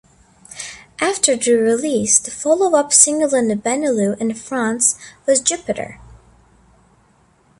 After 0.99 1.35
the 1.35 1.51
release, 1.57 2.17
the 2.17 2.31
follow-up 2.31 2.91
single 2.91 3.35
in 3.35 3.49
the 3.49 3.55
Benelux 3.55 4.19
and 4.19 4.35
France 4.35 4.97
was 5.27 5.39
"Jupiter". 5.41 5.99